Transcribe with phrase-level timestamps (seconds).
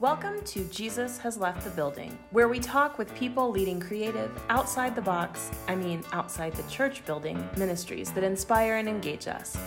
[0.00, 4.96] Welcome to Jesus Has Left the Building, where we talk with people leading creative, outside
[4.96, 9.58] the box, I mean, outside the church building, ministries that inspire and engage us.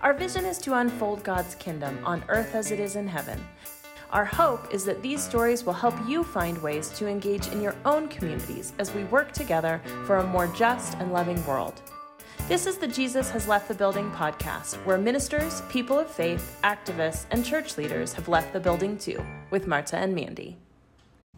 [0.00, 3.44] Our vision is to unfold God's kingdom on earth as it is in heaven.
[4.10, 7.74] Our hope is that these stories will help you find ways to engage in your
[7.84, 11.82] own communities as we work together for a more just and loving world.
[12.48, 17.26] This is the Jesus Has Left the Building podcast, where ministers, people of faith, activists,
[17.30, 20.58] and church leaders have left the building too, with Marta and Mandy.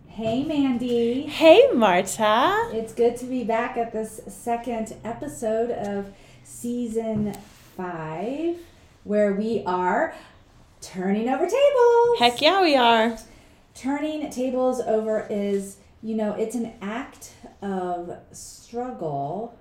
[0.06, 1.22] Hey, Mandy.
[1.22, 2.70] Hey, Marta.
[2.72, 6.12] It's good to be back at this second episode of
[6.42, 7.34] season
[7.76, 8.56] five,
[9.04, 10.14] where we are
[10.80, 12.18] turning over tables.
[12.18, 13.18] Heck yeah, we are.
[13.74, 19.58] Turning tables over is, you know, it's an act of struggle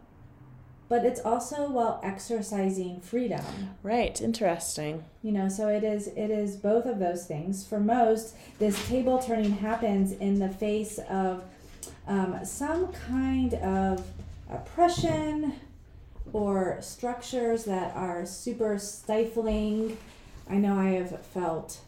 [0.94, 3.44] but it's also while exercising freedom.
[3.82, 5.04] Right, interesting.
[5.24, 7.66] You know, so it is it is both of those things.
[7.66, 11.46] For most, this table turning happens in the face of
[12.08, 14.06] um, some kind of
[14.52, 15.54] oppression
[16.32, 19.98] or structures that are super stifling.
[20.48, 21.80] I know I have felt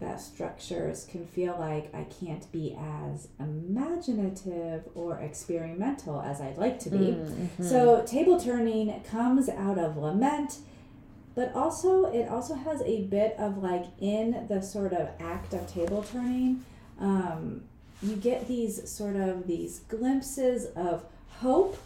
[0.00, 6.78] that structures can feel like I can't be as imaginative or experimental as I'd like
[6.80, 6.98] to be.
[6.98, 7.64] Mm-hmm.
[7.64, 10.58] So table turning comes out of lament,
[11.34, 15.66] but also it also has a bit of like in the sort of act of
[15.72, 16.64] table turning,
[17.00, 17.62] um,
[18.00, 21.04] you get these sort of these glimpses of
[21.40, 21.76] hope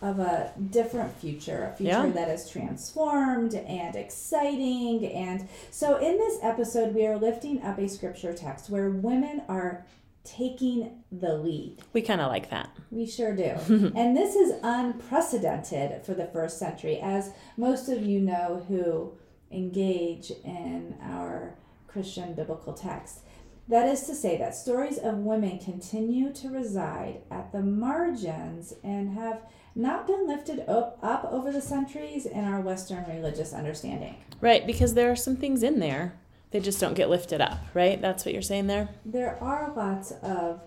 [0.00, 2.10] of a different future, a future yeah.
[2.10, 5.06] that is transformed and exciting.
[5.06, 9.84] And so, in this episode, we are lifting up a scripture text where women are
[10.24, 11.78] taking the lead.
[11.92, 12.70] We kind of like that.
[12.90, 13.42] We sure do.
[13.96, 19.12] and this is unprecedented for the first century, as most of you know who
[19.50, 21.54] engage in our
[21.86, 23.20] Christian biblical text.
[23.68, 29.14] That is to say, that stories of women continue to reside at the margins and
[29.14, 29.42] have
[29.78, 34.16] not been lifted up, up over the centuries in our Western religious understanding.
[34.40, 36.14] Right, because there are some things in there.
[36.50, 38.00] They just don't get lifted up, right?
[38.00, 38.88] That's what you're saying there?
[39.04, 40.60] There are lots of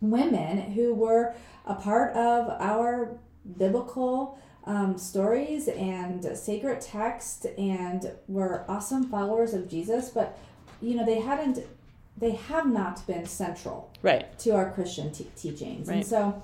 [0.00, 1.34] women who were
[1.66, 3.18] a part of our
[3.56, 10.38] biblical um, stories and sacred text and were awesome followers of Jesus, but
[10.80, 11.60] you know they hadn't,
[12.16, 15.96] they have not been central, right, to our Christian te- teachings, right.
[15.96, 16.42] and so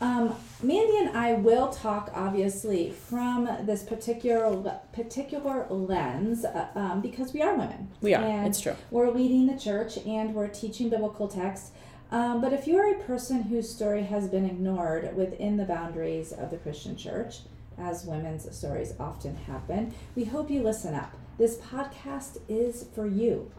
[0.00, 7.32] um, Mandy and I will talk, obviously, from this particular particular lens, uh, um, because
[7.32, 7.88] we are women.
[8.00, 8.22] We are.
[8.22, 8.76] And it's true.
[8.90, 11.72] We're leading the church and we're teaching biblical texts.
[12.10, 16.32] Um, but if you are a person whose story has been ignored within the boundaries
[16.32, 17.40] of the Christian church,
[17.76, 21.14] as women's stories often happen, we hope you listen up.
[21.38, 23.50] This podcast is for you.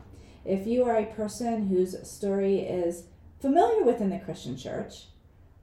[0.45, 3.03] If you are a person whose story is
[3.39, 5.05] familiar within the Christian church,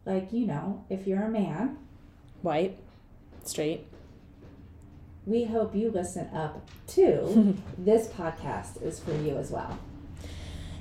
[0.06, 1.76] like, you know, if you're a man,
[2.40, 2.78] white,
[3.44, 3.86] straight,
[5.26, 7.58] we hope you listen up too.
[7.78, 9.78] this podcast is for you as well.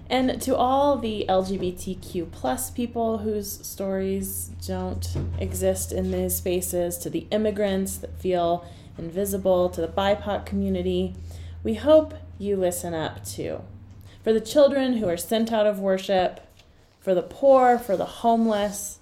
[0.07, 7.09] And to all the LGBTQ plus people whose stories don't exist in these spaces, to
[7.09, 8.67] the immigrants that feel
[8.99, 11.15] invisible, to the BIPOC community,
[11.63, 13.63] we hope you listen up too.
[14.23, 16.39] For the children who are sent out of worship,
[16.99, 18.99] for the poor, for the homeless,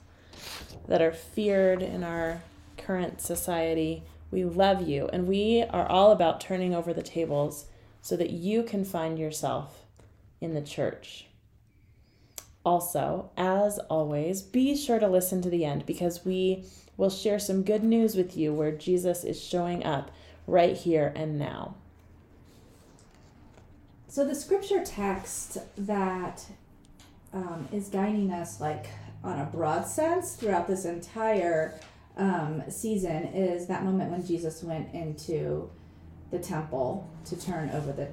[0.94, 2.40] that are feared in our
[2.78, 4.04] current society.
[4.30, 7.66] We love you, and we are all about turning over the tables
[8.04, 9.86] so that you can find yourself
[10.40, 11.26] in the church.
[12.64, 16.64] Also, as always, be sure to listen to the end because we
[16.96, 20.12] will share some good news with you where Jesus is showing up
[20.46, 21.74] right here and now.
[24.08, 26.46] So, the scripture text that
[27.34, 28.88] um, is guiding us, like
[29.24, 31.80] on a broad sense throughout this entire
[32.18, 35.70] um, season is that moment when Jesus went into
[36.32, 38.10] the temple to turn over the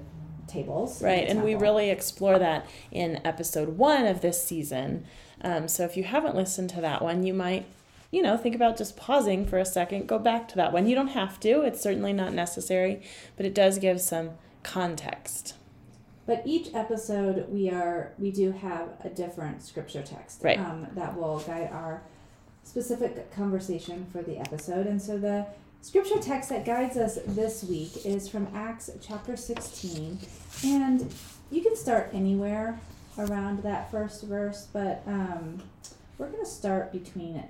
[0.47, 1.03] tables.
[1.03, 5.05] Right, and we really explore that in episode one of this season.
[5.43, 7.67] Um, so if you haven't listened to that one, you might,
[8.11, 10.87] you know, think about just pausing for a second, go back to that one.
[10.87, 13.03] You don't have to, it's certainly not necessary,
[13.37, 14.31] but it does give some
[14.63, 15.55] context.
[16.31, 20.61] But each episode, we are we do have a different scripture text right.
[20.61, 22.05] um, that will guide our
[22.63, 24.87] specific conversation for the episode.
[24.87, 25.45] And so the
[25.81, 30.21] scripture text that guides us this week is from Acts chapter 16.
[30.65, 31.13] And
[31.51, 32.79] you can start anywhere
[33.19, 35.61] around that first verse, but um,
[36.17, 37.43] we're going to start between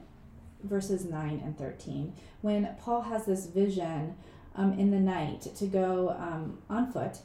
[0.64, 4.16] verses 9 and 13 when Paul has this vision
[4.56, 7.18] um, in the night to go um, on foot.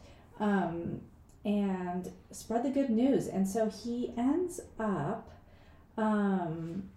[1.46, 3.28] And spread the good news.
[3.28, 5.32] And so he ends up
[5.96, 6.90] um,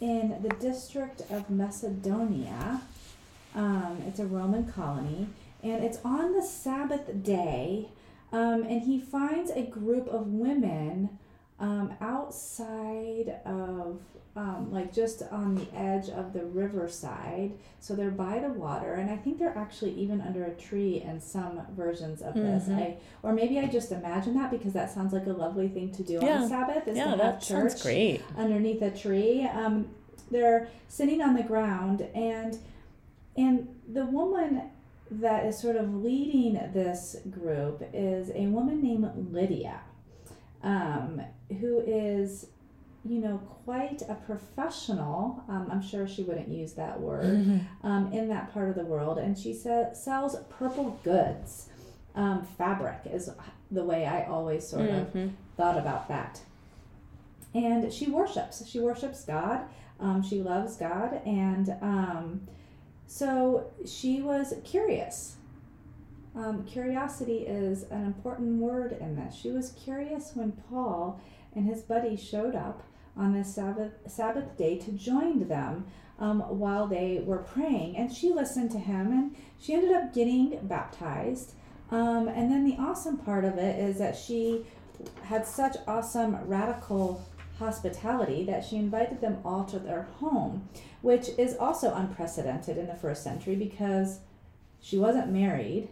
[0.00, 2.80] in the district of Macedonia.
[3.54, 5.28] Um, it's a Roman colony,
[5.62, 7.88] and it's on the Sabbath day.
[8.32, 11.18] Um, and he finds a group of women
[11.58, 14.00] um, outside of
[14.36, 17.52] um, like just on the edge of the riverside.
[17.80, 21.20] So they're by the water, and I think they're actually even under a tree in
[21.20, 22.64] some versions of this.
[22.68, 22.76] Mhm.
[22.78, 26.02] I or maybe I just imagine that because that sounds like a lovely thing to
[26.02, 26.40] do on Yeah.
[26.42, 26.86] the Sabbath.
[26.88, 28.22] Is yeah, to have that church great.
[28.36, 29.44] underneath a tree.
[29.46, 29.88] Um,
[30.30, 32.58] they're sitting on the ground, and
[33.36, 34.62] and the woman
[35.10, 39.80] that is sort of leading this group is a woman named Lydia,
[40.64, 41.20] um,
[41.60, 42.46] who is,
[43.08, 45.42] you know, quite a professional.
[45.48, 49.18] Um, I'm sure she wouldn't use that word um, in that part of the world,
[49.18, 51.68] and she sa- sells purple goods.
[52.14, 53.30] Um, fabric is
[53.70, 55.32] the way I always sort of Mhm.
[55.56, 56.40] thought about that.
[57.54, 58.66] And she worships.
[58.66, 59.60] She worships God.
[60.00, 61.20] Um, she loves God.
[61.26, 62.40] And um,
[63.06, 65.36] so she was curious.
[66.34, 69.34] Um, curiosity is an important word in this.
[69.34, 71.18] She was curious when Paul
[71.54, 72.82] and his buddy showed up
[73.16, 75.86] on this Sabbath, Sabbath day to join them
[76.18, 77.96] um, while they were praying.
[77.96, 81.52] And she listened to him and she ended up getting baptized.
[81.90, 84.66] Um, and then the awesome part of it is that she
[85.22, 87.24] had such awesome radical
[87.58, 90.68] hospitality that she invited them all to their home,
[91.00, 94.20] which is also unprecedented in the first century because
[94.80, 95.88] she wasn't married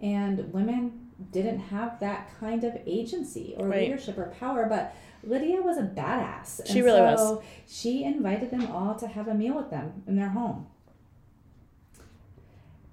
[0.00, 3.82] and women didn't have that kind of agency or Right.
[3.82, 4.66] leadership or power.
[4.68, 6.66] But Lydia was a badass.
[6.66, 7.42] She really was.
[7.66, 10.66] She invited them all to have a meal with them in their home.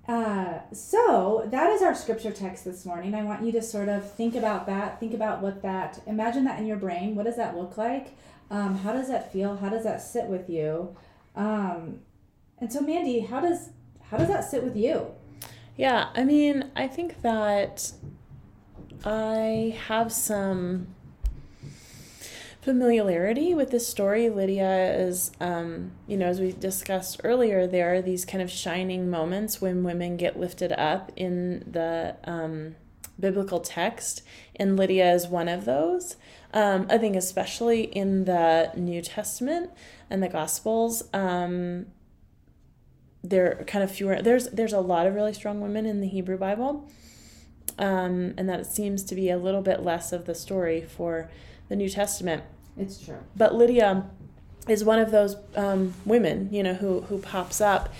[0.07, 3.13] Uh, so that is our scripture text this morning.
[3.13, 4.99] I want you to sort of think about that.
[4.99, 6.01] Think about what that.
[6.05, 7.15] Imagine that in your brain.
[7.15, 8.09] What does that look like?
[8.49, 9.55] Um, how does that feel?
[9.57, 10.95] How does that sit with you?
[11.35, 11.99] Um,
[12.59, 13.69] and so, Mandy, how does
[14.09, 15.07] how does that sit with you?
[15.81, 17.93] Yeah, I mean, I think that
[19.03, 20.93] I have some
[22.61, 24.29] familiarity with this story.
[24.29, 29.09] Lydia is, um, you know, as we discussed earlier, there are these kind of shining
[29.09, 32.75] moments when women get lifted up in the um,
[33.19, 34.21] biblical text,
[34.57, 36.15] and Lydia is one of those.
[36.53, 39.71] Um, I think, especially in the New Testament
[40.11, 41.87] and the Gospels, um,
[43.23, 44.21] there are kind of fewer.
[44.21, 46.89] There's there's a lot of really strong women in the Hebrew Bible,
[47.77, 51.29] um, and that seems to be a little bit less of the story for
[51.69, 52.43] the New Testament.
[52.77, 53.19] It's true.
[53.35, 54.09] But Lydia
[54.67, 57.93] is one of those um, women, you know, who who pops up,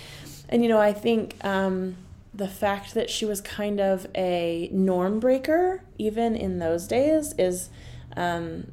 [0.48, 1.96] and you know, I think um,
[2.34, 7.70] the fact that she was kind of a norm breaker, even in those days, is
[8.16, 8.72] um,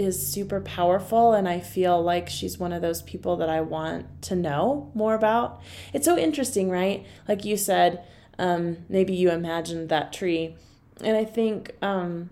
[0.00, 4.22] is super powerful, and I feel like she's one of those people that I want
[4.22, 5.60] to know more about.
[5.92, 7.06] It's so interesting, right?
[7.28, 8.04] Like you said,
[8.38, 10.56] um, maybe you imagined that tree,
[11.02, 11.74] and I think.
[11.82, 12.30] Um,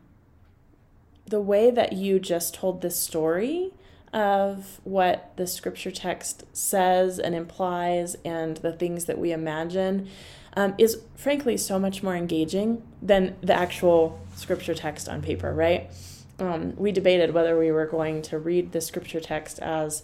[1.29, 3.71] the way that you just told this story
[4.13, 10.09] of what the scripture text says and implies and the things that we imagine
[10.57, 15.91] um, is frankly so much more engaging than the actual scripture text on paper, right?
[16.39, 20.03] Um, we debated whether we were going to read the scripture text as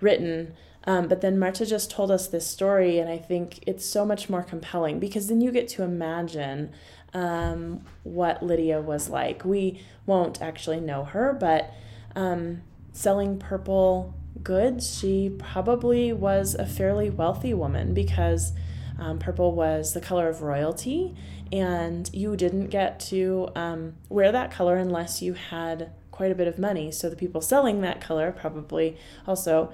[0.00, 4.04] written, um, but then Marta just told us this story, and I think it's so
[4.04, 6.72] much more compelling because then you get to imagine
[7.12, 9.44] um, what Lydia was like.
[9.44, 11.72] We won't actually know her, but
[12.14, 12.62] um,
[12.92, 18.52] selling purple goods, she probably was a fairly wealthy woman because
[18.98, 21.16] um, purple was the color of royalty,
[21.52, 26.48] and you didn't get to um, wear that color unless you had quite a bit
[26.48, 26.90] of money.
[26.90, 29.72] So the people selling that color probably also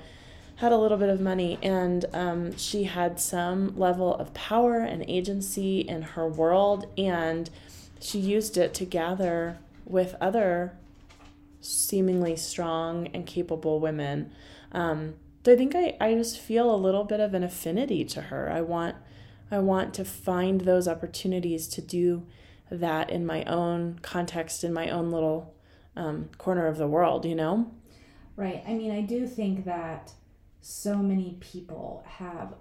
[0.57, 5.05] had a little bit of money, and um, she had some level of power and
[5.09, 7.49] agency in her world, and
[8.01, 10.77] she used it to gather with other
[11.61, 14.31] seemingly strong and capable women.
[14.73, 15.15] Um,
[15.45, 18.51] so I think I, I just feel a little bit of an affinity to her.
[18.51, 18.97] I want
[19.53, 22.27] I want to find those opportunities to do
[22.71, 25.55] that in my own context, in my own little
[25.95, 27.71] um, corner of the world, you know?
[28.35, 28.65] Right.
[28.67, 30.13] I mean, I do think that
[30.63, 32.55] so many people have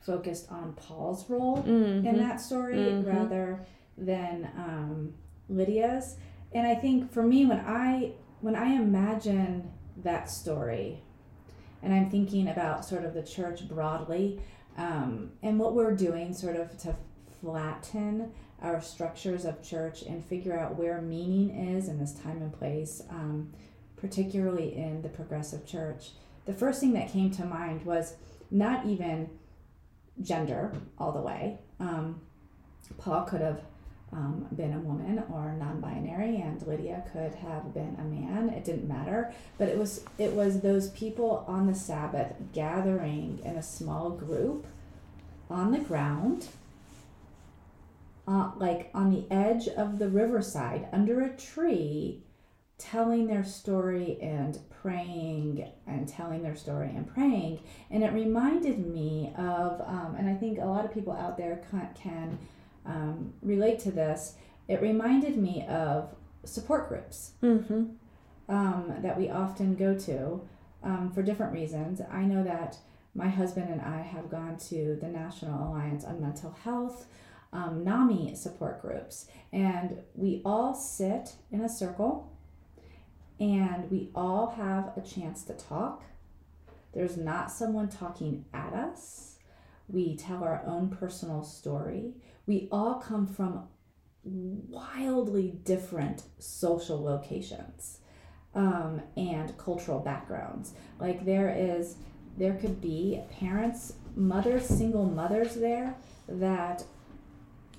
[0.00, 2.04] focused on Paul's role Mhm.
[2.06, 3.06] in that story Mhm.
[3.06, 3.66] rather
[3.98, 5.14] than um,
[5.48, 6.16] Lydia's.
[6.52, 9.70] And I think for me, when I when I imagine
[10.02, 11.04] that story,
[11.80, 14.40] and I'm thinking about sort of the church broadly,
[14.76, 16.94] um, and what we're doing sort of to
[17.40, 22.52] flatten our structures of church and figure out where meaning is in this time and
[22.52, 23.52] place, um,
[23.96, 26.10] particularly in the progressive church,
[26.44, 28.14] the first thing that came to mind was
[28.50, 29.28] not even
[30.20, 31.58] gender all the way.
[31.80, 32.20] Um,
[32.98, 33.62] Paul could have
[34.12, 38.50] um, been a woman or non-binary, and Lydia could have been a man.
[38.50, 43.56] It didn't matter, but it was it was those people on the Sabbath gathering in
[43.56, 44.66] a small group
[45.48, 46.48] on the ground,
[48.28, 52.22] uh, like on the edge of the riverside under a tree,
[52.78, 57.60] telling their story and praying and telling their story and praying.
[57.90, 61.62] And it reminded me of, um, and I think a lot of people out there
[61.70, 62.38] can, can
[62.86, 64.34] um, relate to this.
[64.68, 67.84] It reminded me of support groups Mm-hmm.
[68.48, 70.40] um, that we often go to
[70.82, 72.00] um, for different reasons.
[72.10, 72.76] I know that
[73.14, 77.06] my husband and I have gone to the National Alliance on Mental Health.
[77.54, 82.32] Um, NAMI support groups, and we all sit in a circle
[83.38, 86.02] and we all have a chance to talk.
[86.94, 89.36] There's not someone talking at us.
[89.86, 92.14] We tell our own personal story.
[92.46, 93.68] We all come from
[94.24, 97.98] wildly different social locations
[98.54, 100.72] um, and cultural backgrounds.
[100.98, 101.96] Like there is,
[102.36, 105.94] there could be parents, mothers, single mothers there
[106.28, 106.84] that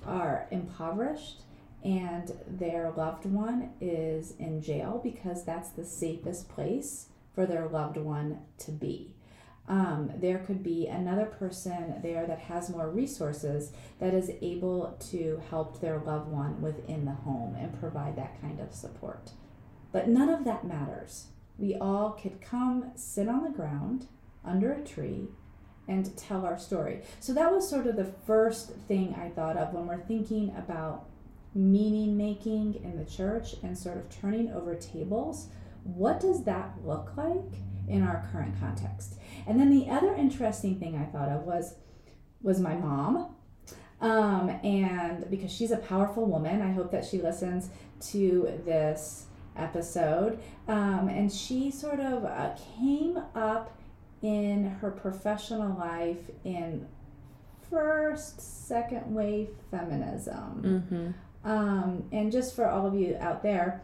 [0.06, 1.42] are impoverished
[1.84, 7.98] and their loved one is in jail because that's the safest place for their loved
[7.98, 9.14] one to be.
[9.66, 15.40] Um, there could be another person there that has more resources that is able to
[15.48, 19.30] help their loved one within the home and provide that kind of support.
[19.90, 21.28] But none of that matters.
[21.56, 24.08] We all could come sit on the ground
[24.44, 25.28] under a tree
[25.88, 27.02] and tell our story.
[27.20, 31.06] So that was sort of the first thing I thought of when we're thinking about
[31.54, 35.48] meaning making in the church and sort of turning over tables.
[35.84, 39.18] What does that look like in our current context?
[39.46, 41.74] And then the other interesting thing I thought of was
[42.42, 43.34] was my mom.
[44.00, 47.70] Um, and because she's a powerful woman, I hope that she listens
[48.10, 50.38] to this episode.
[50.68, 53.76] Um, and she sort of uh, came up
[54.22, 56.86] in her professional life in
[57.70, 60.84] first, second wave feminism.
[60.92, 61.50] Mm-hmm.
[61.50, 63.82] Um, and just for all of you out there,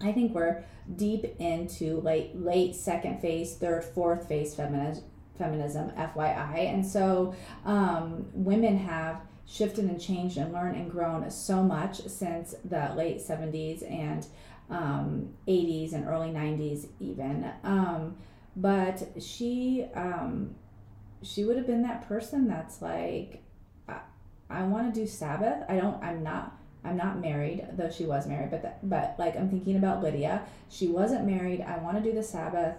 [0.00, 5.04] I think we're deep into late late second phase, third, fourth phase feminism,
[5.38, 6.72] feminism, FYI.
[6.72, 7.34] And so
[7.64, 13.18] um, women have shifted and changed and learned and grown so much since the late
[13.18, 14.26] 70s and
[14.68, 17.50] um, 80s and early 90s even.
[17.62, 18.16] Um,
[18.56, 20.54] but she um,
[21.22, 23.42] she would have been that person that's like,
[23.88, 24.00] I,
[24.48, 25.64] I want to do Sabbath.
[25.68, 26.02] I don't.
[26.02, 26.55] I'm not.
[26.86, 28.50] I'm not married, though she was married.
[28.50, 30.42] But but like I'm thinking about Lydia.
[30.68, 31.60] She wasn't married.
[31.60, 32.76] I want to do the Sabbath.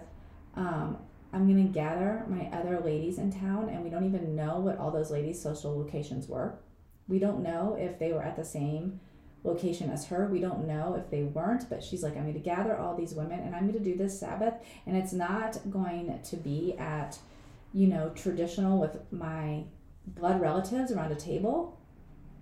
[0.54, 0.98] Um,
[1.32, 4.90] I'm gonna gather my other ladies in town, and we don't even know what all
[4.90, 6.58] those ladies' social locations were.
[7.06, 9.00] We don't know if they were at the same
[9.44, 10.26] location as her.
[10.26, 13.40] We don't know if they weren't, but she's like, I'm to gather all these women
[13.40, 14.54] and I'm to do this Sabbath.
[14.86, 17.18] And it's not going to be at,
[17.72, 19.64] you know, traditional with my
[20.06, 21.77] blood relatives around a table,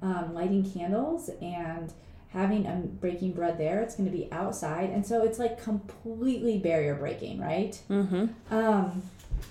[0.02, 1.92] um, lighting candles and
[2.28, 3.80] having a breaking bread there.
[3.80, 4.90] It's going to be outside.
[4.90, 7.80] And so it's like completely barrier breaking, right?
[7.88, 8.26] Mm-hmm.
[8.54, 9.02] Um,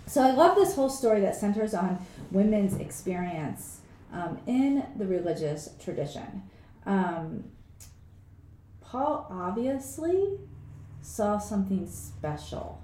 [0.05, 3.79] so I love this whole story that centers on women's experience
[4.13, 6.43] um, in the religious tradition.
[6.85, 7.45] Um,
[8.81, 10.39] Paul obviously
[11.01, 12.81] saw something special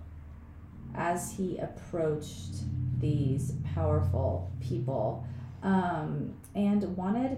[0.96, 2.56] as he approached
[3.00, 5.26] these powerful people
[5.64, 7.38] um, and wanted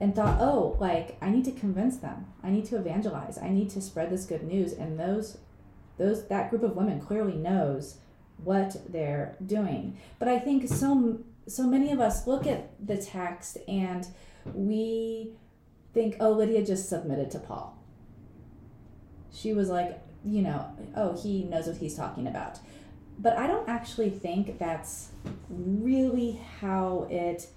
[0.00, 2.26] and thought, oh, like I need to convince them.
[2.42, 3.38] I need to evangelize.
[3.38, 4.72] I need to spread this good news.
[4.72, 5.38] And those,
[5.98, 7.98] those that group of women clearly knows
[8.42, 9.98] what they're doing.
[10.18, 14.06] But I think so so many of us look at the text and
[14.52, 15.32] we
[15.94, 17.78] think, oh, Lydia just submitted to Paul.
[19.32, 22.58] She was like, you know, oh, he knows what he's talking about.
[23.18, 25.10] But I don't actually think that's
[25.48, 27.48] really how it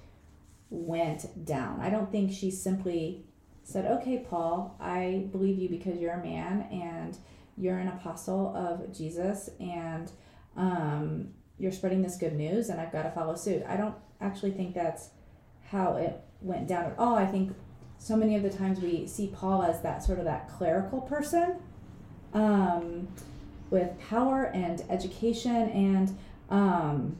[0.69, 1.79] went down.
[1.81, 3.25] I don't think she simply
[3.63, 7.17] said, okay, Paul, I believe you because you're a man and
[7.57, 10.11] you're an apostle of Jesus and
[10.55, 13.63] um, you're spreading this good news and I've got to follow suit.
[13.67, 15.09] I don't actually think that's
[15.65, 17.15] how it went down at all.
[17.15, 17.53] I think
[17.97, 21.57] so many of the times we see Paul as that sort of that clerical person
[22.33, 23.07] um,
[23.69, 26.17] with power and education and
[26.49, 27.17] um,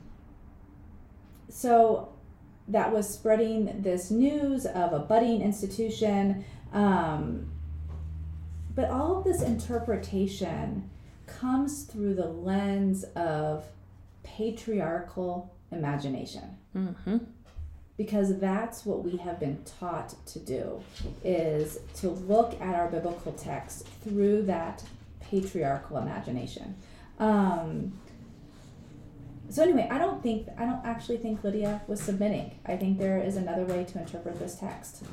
[1.49, 2.13] so
[2.69, 6.45] that was spreading this news of a budding institution.
[6.71, 7.51] Um,
[8.75, 10.89] but all of this interpretation
[11.25, 13.65] comes through the lens of
[14.23, 16.57] patriarchal imagination.
[16.75, 17.17] Mm-hmm.
[17.97, 20.81] Because that's what we have been taught to do
[21.23, 24.83] is to look at our biblical text through that
[25.19, 26.75] patriarchal imagination.
[27.19, 27.99] Um,
[29.49, 32.59] so anyway, I don't think I don't actually think Lydia was submitting.
[32.65, 35.03] I think there is another way to interpret this text.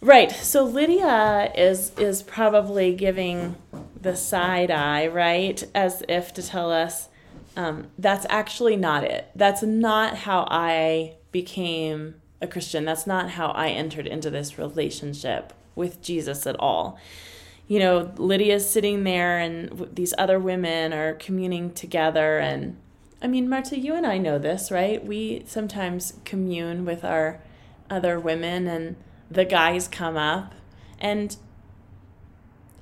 [0.00, 0.32] Right.
[0.32, 3.56] So Lydia is is probably giving
[4.00, 7.08] the side eye, right, as if to tell us
[7.56, 9.30] um, that's actually not it.
[9.34, 12.84] That's not how I became a Christian.
[12.84, 16.98] That's not how I entered into this relationship with Jesus at all.
[17.68, 22.76] You know, Lydia's sitting there, and these other women are communing together, and
[23.22, 25.04] I mean, Marta, you and I know this, right?
[25.04, 27.40] We sometimes commune with our
[27.88, 28.96] other women, and
[29.30, 30.54] the guys come up,
[30.98, 31.36] and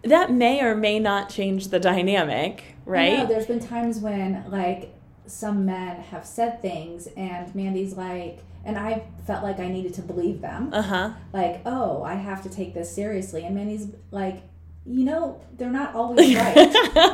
[0.03, 3.19] that may or may not change the dynamic, right?
[3.19, 4.95] Know, there's been times when, like,
[5.27, 10.03] some men have said things, and Mandy's like, and I felt like I needed to
[10.03, 10.71] believe them.
[10.73, 11.11] Uh huh.
[11.33, 13.45] Like, oh, I have to take this seriously.
[13.45, 14.43] And Mandy's like,
[14.87, 16.57] you know, they're not always right.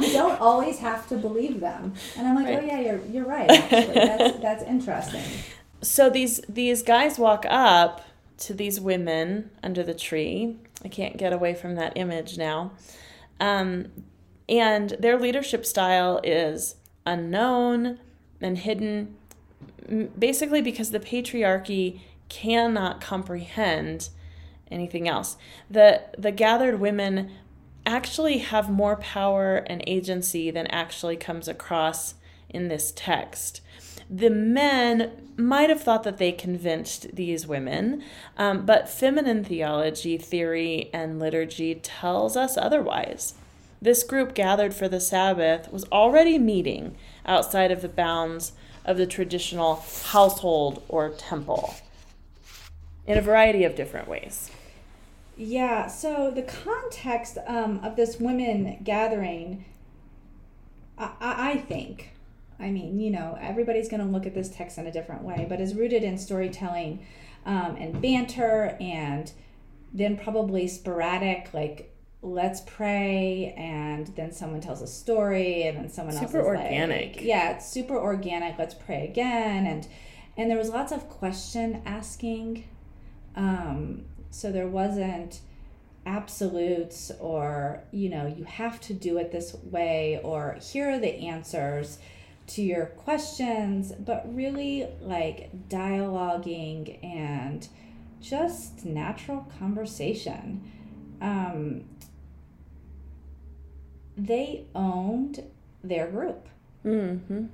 [0.00, 1.94] you don't always have to believe them.
[2.16, 2.58] And I'm like, right.
[2.62, 3.50] oh yeah, you're you're right.
[3.50, 5.22] Actually, that's that's interesting.
[5.82, 8.02] So these these guys walk up
[8.38, 10.56] to these women under the tree.
[10.84, 12.72] I can't get away from that image now.
[13.40, 13.88] Um,
[14.48, 17.98] and their leadership style is unknown
[18.40, 19.16] and hidden,
[20.18, 24.10] basically because the patriarchy cannot comprehend
[24.70, 25.36] anything else.
[25.70, 27.32] The the gathered women
[27.86, 32.14] actually have more power and agency than actually comes across
[32.50, 33.60] in this text.
[34.10, 38.02] The men might have thought that they convinced these women,
[38.36, 43.34] um, but feminine theology, theory, and liturgy tells us otherwise.
[43.82, 48.52] This group gathered for the Sabbath was already meeting outside of the bounds
[48.84, 51.74] of the traditional household or temple
[53.06, 54.50] in a variety of different ways.
[55.36, 59.66] Yeah, so the context um, of this women gathering,
[60.96, 62.12] I, I think,
[62.58, 65.44] I mean, you know, everybody's going to look at this text in a different way,
[65.48, 67.06] but is rooted in storytelling
[67.44, 69.30] um, and banter and
[69.92, 76.14] then probably sporadic, like, let's pray, and then someone tells a story, and then someone
[76.14, 77.16] super else Super organic.
[77.16, 78.58] Like, yeah, it's super organic.
[78.58, 79.66] Let's pray again.
[79.66, 79.86] And,
[80.36, 82.64] and there was lots of question asking.
[83.36, 85.40] Um, so there wasn't
[86.06, 91.14] absolutes or, you know, you have to do it this way or here are the
[91.26, 91.98] answers
[92.48, 97.68] to your questions, but really like dialoguing and
[98.20, 100.72] just natural conversation.
[101.20, 101.84] Um,
[104.16, 105.42] they owned
[105.82, 106.48] their group.
[106.84, 107.46] Mm-hmm.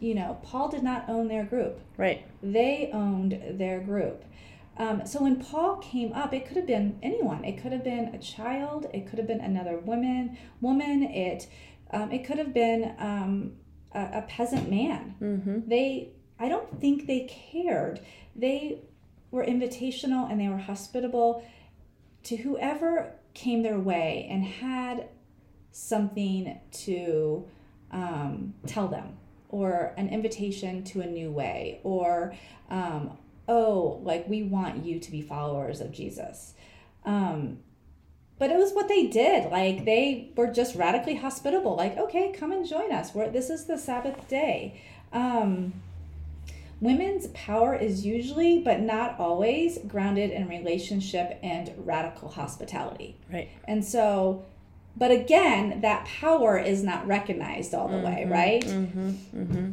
[0.00, 1.80] You know, Paul did not own their group.
[1.96, 2.26] Right.
[2.42, 4.24] They owned their group.
[4.76, 7.44] Um, so when Paul came up, it could have been anyone.
[7.44, 8.86] It could have been a child.
[8.92, 10.36] It could have been another woman.
[10.60, 11.02] Woman.
[11.04, 11.48] It.
[11.90, 13.52] Um, it could have been um,
[13.94, 15.14] a, a, peasant man.
[15.20, 15.68] Mm-hmm.
[15.68, 16.10] They.
[16.40, 18.00] I don't think they cared.
[18.34, 18.80] They
[19.30, 21.44] were invitational and they were hospitable
[22.24, 25.08] to whoever came their way and had
[25.70, 27.46] something to
[27.90, 29.16] um, tell them
[29.48, 32.34] or an invitation to a new way or
[32.70, 33.16] um,
[33.48, 36.54] oh, like we want you to be followers of Jesus.
[37.04, 37.58] Um,
[38.38, 39.50] but it was what they did.
[39.50, 41.76] Like they were just radically hospitable.
[41.76, 43.14] Like, okay, come and join us.
[43.14, 44.80] We're, this is the Sabbath day.
[45.12, 45.72] Um,
[46.80, 53.16] women's power is usually, but not always, grounded in relationship and radical hospitality.
[53.32, 53.48] Right.
[53.66, 54.44] And so,
[54.96, 58.64] but again, that power is not recognized all the mm-hmm, way, right?
[58.64, 59.72] Mm-hmm, mm-hmm.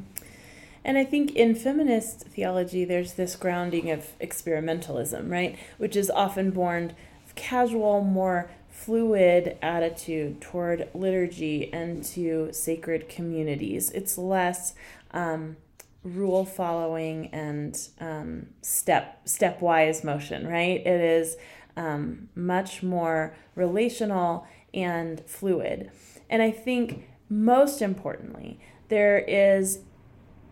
[0.83, 5.57] And I think in feminist theology, there's this grounding of experimentalism, right?
[5.77, 13.91] Which is often born of casual, more fluid attitude toward liturgy and to sacred communities.
[13.91, 14.73] It's less
[15.11, 15.57] um,
[16.03, 20.79] rule following and um, step stepwise motion, right?
[20.85, 21.37] It is
[21.77, 25.91] um, much more relational and fluid.
[26.29, 29.79] And I think most importantly, there is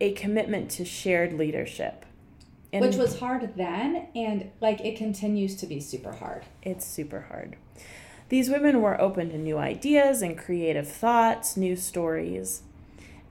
[0.00, 2.04] a commitment to shared leadership.
[2.72, 6.44] And Which was hard then, and like it continues to be super hard.
[6.62, 7.56] It's super hard.
[8.28, 12.62] These women were open to new ideas and creative thoughts, new stories.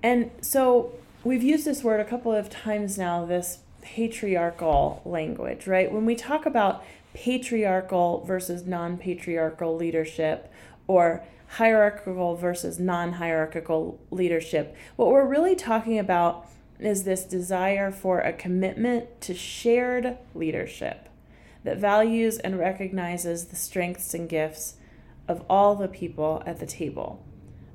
[0.03, 5.89] And so we've used this word a couple of times now this patriarchal language, right?
[5.89, 10.51] When we talk about patriarchal versus non patriarchal leadership
[10.85, 16.45] or hierarchical versus non hierarchical leadership, what we're really talking about
[16.79, 21.09] is this desire for a commitment to shared leadership
[21.63, 24.75] that values and recognizes the strengths and gifts
[25.27, 27.23] of all the people at the table.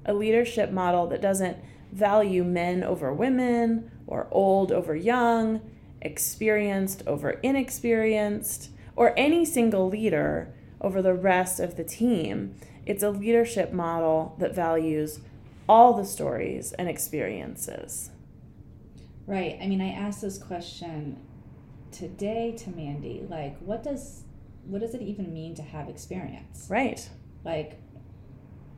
[0.06, 1.58] A leadership model that doesn't
[1.92, 5.60] value men over women or old over young,
[6.00, 12.54] experienced over inexperienced, or any single leader over the rest of the team.
[12.86, 15.20] It's a leadership model that values
[15.68, 18.10] all the stories and experiences.
[19.26, 19.58] Right.
[19.60, 21.18] I mean, I asked this question
[21.90, 24.24] today to Mandy, like what does
[24.66, 26.66] what does it even mean to have experience?
[26.68, 27.08] Right.
[27.44, 27.80] Like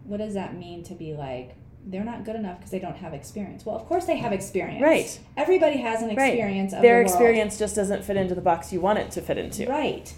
[0.05, 1.57] what does that mean to be like
[1.89, 3.65] they're not good enough because they don't have experience.
[3.65, 4.83] Well, of course they have experience.
[4.83, 5.19] Right.
[5.37, 6.79] Everybody has an experience right.
[6.79, 9.39] of Their the experience just doesn't fit into the box you want it to fit
[9.39, 9.67] into.
[9.67, 10.13] Right.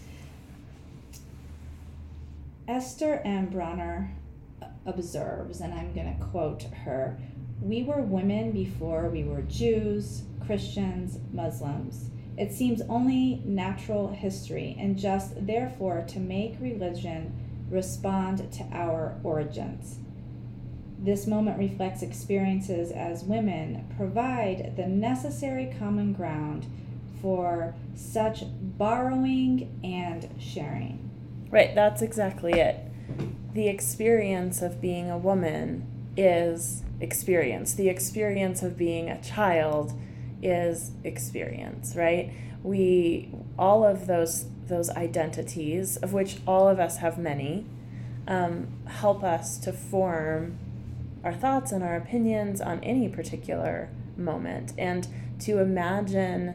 [2.66, 3.48] Esther M.
[3.48, 4.10] Broner
[4.86, 7.18] observes, and I'm going to quote her
[7.60, 12.10] We were women before we were Jews, Christians, Muslims.
[12.36, 17.32] It seems only natural history and just therefore to make religion
[17.68, 19.98] respond to our origins.
[21.00, 26.66] This moment reflects experiences as women provide the necessary common ground
[27.20, 31.10] for such borrowing and sharing.
[31.50, 32.84] Right, that's exactly it.
[33.52, 37.74] The experience of being a woman is experience.
[37.74, 39.92] The experience of being a child
[40.42, 42.32] is experience, right?
[42.62, 47.64] We all of those those identities, of which all of us have many,
[48.26, 50.58] um, help us to form
[51.24, 55.08] our thoughts and our opinions on any particular moment and
[55.40, 56.54] to imagine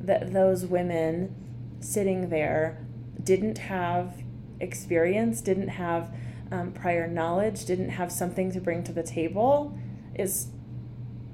[0.00, 1.34] that those women
[1.80, 2.84] sitting there
[3.22, 4.16] didn't have
[4.58, 6.12] experience, didn't have
[6.50, 9.78] um, prior knowledge, didn't have something to bring to the table
[10.14, 10.48] is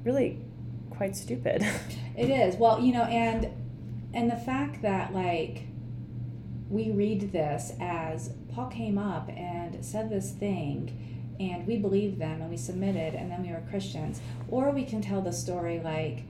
[0.05, 0.41] really
[0.91, 1.65] quite stupid.
[2.19, 2.57] It is.
[2.57, 3.49] Well, you know, and
[4.13, 5.69] and the fact that like
[6.69, 12.41] we read this as Paul came up and said this thing and we believed them
[12.41, 14.21] and we submitted and then we were Christians.
[14.49, 16.25] Or we can tell the story like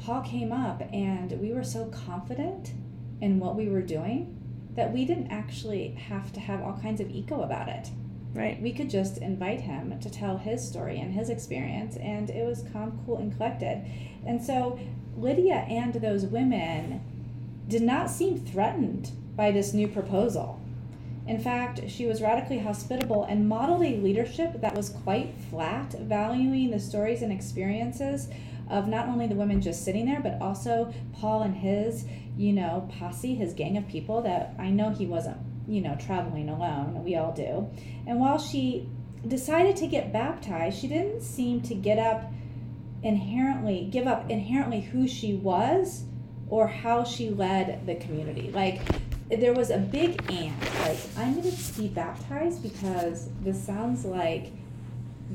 [0.00, 2.72] Paul came up and we were so confident
[3.20, 4.40] in what we were doing
[4.74, 7.90] that we didn't actually have to have all kinds of ego about it.
[8.34, 8.60] Right.
[8.60, 12.64] We could just invite him to tell his story and his experience, and it was
[12.72, 13.84] calm, cool, and collected.
[14.26, 14.78] And so
[15.16, 17.00] Lydia and those women
[17.68, 20.60] did not seem threatened by this new proposal.
[21.26, 26.70] In fact, she was radically hospitable and modeled a leadership that was quite flat, valuing
[26.70, 28.28] the stories and experiences
[28.68, 32.04] of not only the women just sitting there, but also Paul and his,
[32.36, 36.48] you know, posse, his gang of people that I know he wasn't, you know, traveling
[36.48, 37.02] alone.
[37.04, 37.68] We all do.
[38.06, 38.88] And while she
[39.26, 42.30] decided to get baptized, she didn't seem to get up
[43.02, 46.04] inherently, give up inherently who she was
[46.48, 48.50] or how she led the community.
[48.50, 48.80] Like,
[49.30, 50.54] there was a big and.
[50.80, 54.52] Like, I'm going to be baptized because this sounds like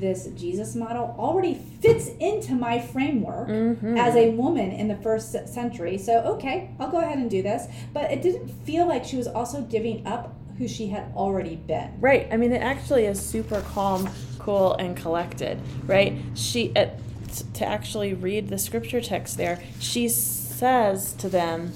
[0.00, 3.98] this Jesus model already fits into my framework Mhm.
[3.98, 5.98] as a woman in the first century.
[5.98, 7.66] So, okay, I'll go ahead and do this.
[7.92, 11.88] But it didn't feel like she was also giving up who she had already been.
[12.00, 12.28] Right.
[12.30, 14.08] I mean, it actually is super calm,
[14.38, 16.14] cool, and collected, right?
[16.34, 16.86] She, uh,
[17.32, 21.72] t- to actually read the scripture text there, she says to them,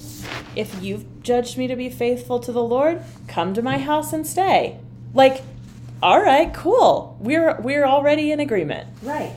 [0.55, 4.25] If you've judged me to be faithful to the Lord, come to my house and
[4.27, 4.77] stay.
[5.13, 5.41] Like,
[6.05, 7.17] all right, cool.
[7.19, 8.87] We're we're already in agreement.
[9.01, 9.33] Right.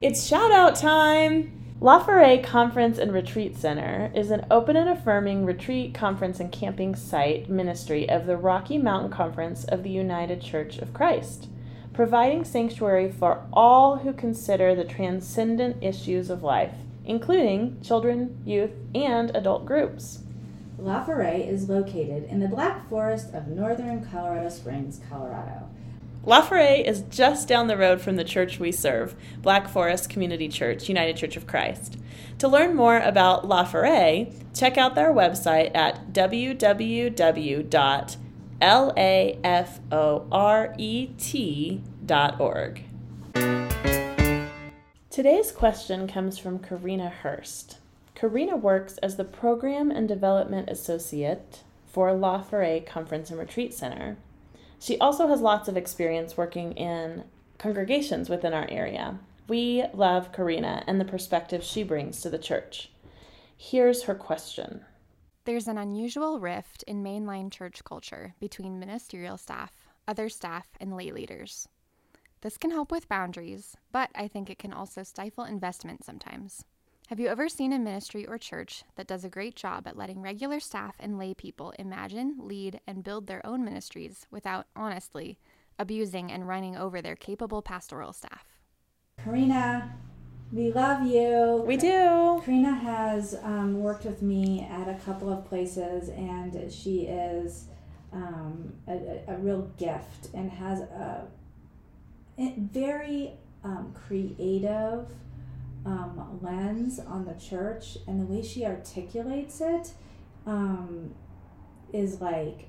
[0.00, 1.76] It's shout out time!
[1.80, 6.96] La Forêt Conference and Retreat Center is an open and affirming retreat, conference, and camping
[6.96, 11.46] site ministry of the Rocky Mountain Conference of the United Church of Christ,
[11.92, 19.30] providing sanctuary for all who consider the transcendent issues of life, including children, youth, and
[19.36, 20.23] adult groups.
[20.78, 25.68] La Forêt is located in the Black Forest of northern Colorado Springs, Colorado.
[26.26, 30.48] La Forêt is just down the road from the church we serve, Black Forest Community
[30.48, 31.98] Church, United Church of Christ.
[32.38, 37.64] To learn more about La Forêt, check out their website at www.laforet.org.
[45.10, 47.78] Today's question comes from Karina Hurst.
[48.14, 54.16] Karina works as the Program and Development Associate for La Forêt Conference and Retreat Center.
[54.78, 57.24] She also has lots of experience working in
[57.58, 59.18] congregations within our area.
[59.48, 62.90] We love Karina and the perspective she brings to the church.
[63.56, 64.84] Here's her question
[65.44, 69.72] There's an unusual rift in mainline church culture between ministerial staff,
[70.06, 71.68] other staff, and lay leaders.
[72.42, 76.64] This can help with boundaries, but I think it can also stifle investment sometimes.
[77.08, 80.22] Have you ever seen a ministry or church that does a great job at letting
[80.22, 85.38] regular staff and lay people imagine, lead, and build their own ministries without, honestly,
[85.78, 88.46] abusing and running over their capable pastoral staff?
[89.22, 89.92] Karina,
[90.50, 91.62] we love you.
[91.66, 92.40] We do.
[92.42, 97.66] Karina has um, worked with me at a couple of places, and she is
[98.14, 101.26] um, a, a, real gift and has a,
[102.38, 105.06] a very um, creative
[105.86, 109.92] um, lens on the church, and the way she articulates it
[110.46, 111.14] um,
[111.92, 112.68] is like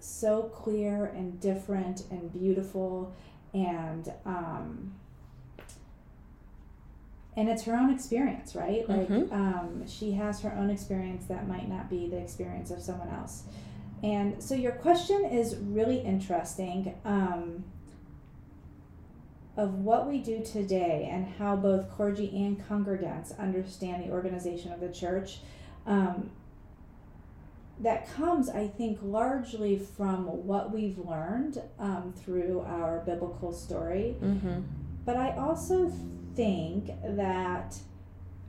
[0.00, 3.12] so clear and different and beautiful
[3.54, 4.92] and um,
[7.36, 9.32] and it's her own experience right like Mhm.
[9.32, 13.44] um, she has her own experience that might not be the experience of someone else
[14.02, 17.64] and so your question is really interesting um,
[19.56, 24.80] of what we do today and how both clergy and congregants understand the organization of
[24.80, 25.38] the church
[25.86, 26.30] um,
[27.80, 34.60] that comes i think largely from what we've learned um, through our biblical story Mm-hmm.
[35.04, 35.90] but I also
[36.34, 37.76] think that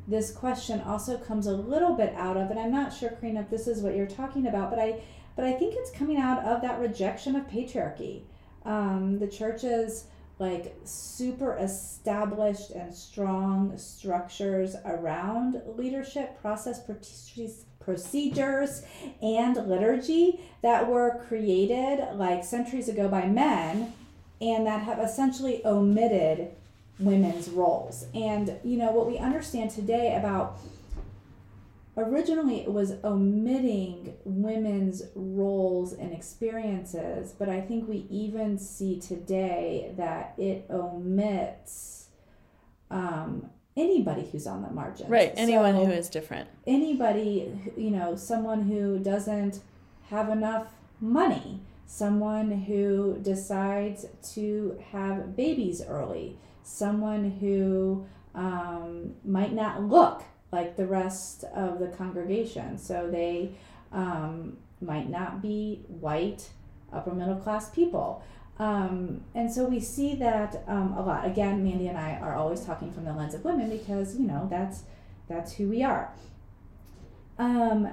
[0.08, 3.50] this question also comes a little bit out of, and I'm not sure, Karina, if
[3.50, 5.02] this is what you're talking about, but I,
[5.36, 8.22] but I think it's coming out of that rejection of patriarchy.
[8.66, 10.06] Um, the church's
[10.40, 16.80] like super established and strong structures around leadership, process,
[17.80, 18.84] procedures,
[19.22, 23.94] and liturgy that were created like centuries ago by men
[24.40, 26.50] and that have essentially omitted
[27.00, 28.06] women's roles.
[28.14, 30.60] And you know what we understand today about
[31.98, 39.94] originally it was omitting women's roles and experiences, but I think we even see today
[39.98, 42.08] that it omits
[42.92, 45.10] um, anybody who's on the margin.
[45.10, 45.34] Right.
[45.36, 46.48] Anyone So- who is different.
[46.66, 49.60] anybody you know someone who doesn't
[50.10, 50.68] have enough
[51.02, 58.06] money someone who decides to have babies early someone who
[58.36, 63.52] um, might not look like the rest of the congregation so they
[63.92, 66.50] um, might not be white
[66.94, 68.24] upper middle class people
[68.60, 72.64] um, and so we see that um, a lot again mandy and i are always
[72.64, 74.84] talking from the lens of women because you know that's
[75.28, 76.12] that's who we are
[77.38, 77.90] um,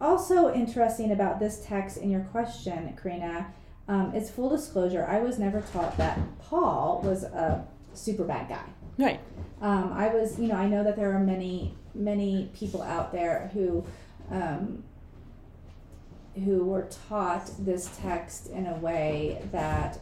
[0.00, 3.52] also interesting about this text in your question, Karina,
[3.88, 5.04] um, is full disclosure.
[5.08, 8.64] I was never taught that Paul was a super bad guy.
[8.98, 9.20] Right.
[9.60, 13.50] Um, I was, you know, I know that there are many, many people out there
[13.52, 13.84] who,
[14.30, 14.84] um,
[16.44, 20.00] who were taught this text in a way that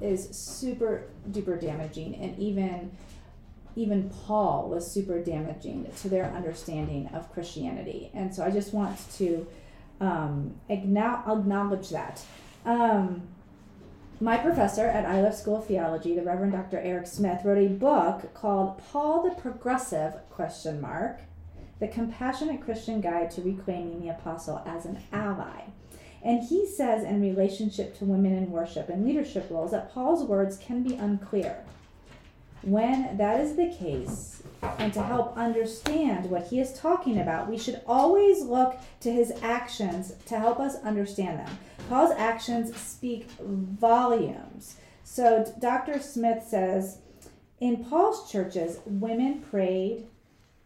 [0.00, 2.90] is super duper damaging, and even,
[3.76, 8.10] even Paul was super damaging to their understanding of Christianity.
[8.14, 9.46] And so I just want to
[10.00, 12.22] um, acknowledge that.
[12.64, 13.28] Um,
[14.22, 16.78] my professor at Iliff School of Theology, the Reverend Dr.
[16.78, 21.22] Eric Smith, wrote a book called Paul the Progressive question mark,
[21.80, 25.64] The Compassionate Christian Guide to Reclaiming the Apostle as an Ally.
[26.22, 30.56] And he says in relationship to women in worship and leadership roles that Paul's words
[30.56, 31.64] can be unclear.
[32.62, 34.44] When that is the case,
[34.78, 39.32] and to help understand what he is talking about, we should always look to his
[39.42, 41.58] actions to help us understand them.
[41.88, 44.76] Paul's actions speak volumes.
[45.04, 46.00] So Dr.
[46.00, 46.98] Smith says
[47.60, 50.06] in Paul's churches, women prayed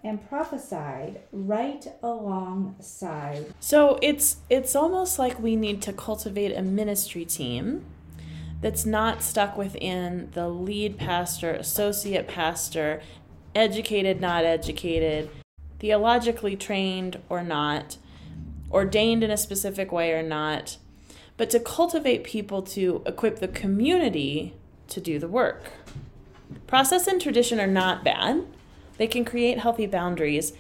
[0.03, 3.53] and prophesied right alongside.
[3.61, 7.85] So it's it's almost like we need to cultivate a ministry team
[8.61, 13.03] that's not stuck within the lead pastor, associate pastor,
[13.55, 15.29] educated, not educated,
[15.79, 17.99] theologically trained or not,
[18.71, 20.79] ordained in a specific way or not,
[21.37, 24.55] but to cultivate people to equip the community
[24.89, 25.73] to do the work.
[26.67, 28.45] Process and tradition are not bad.
[28.97, 30.53] They can create healthy boundaries,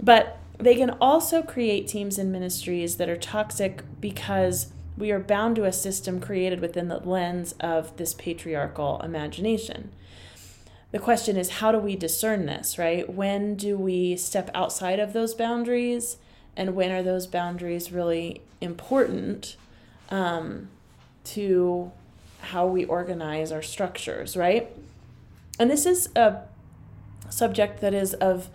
[0.00, 5.56] but they can also create teams and ministries that are toxic because we are bound
[5.56, 9.90] to a system created within the lens of this patriarchal imagination.
[10.92, 13.08] The question is, how do we discern this, right?
[13.12, 16.18] When do we step outside of those boundaries?
[16.54, 19.56] And when are those boundaries really important
[20.10, 20.68] um,
[21.24, 21.90] to
[22.40, 24.70] how we organize our structures, right?
[25.58, 26.42] And this is a
[27.30, 28.48] subject that is of